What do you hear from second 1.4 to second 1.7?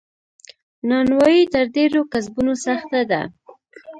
تر